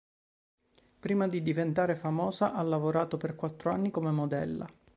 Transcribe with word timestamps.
Prima 0.99 1.27
di 1.27 1.43
diventare 1.43 1.93
famosa, 1.95 2.53
ha 2.53 2.61
lavorato 2.63 3.17
per 3.17 3.35
quattro 3.35 3.69
anni 3.71 3.91
come 3.91 4.09
modella. 4.09 4.67